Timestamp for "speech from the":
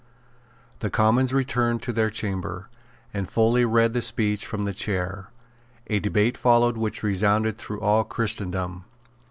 4.01-4.73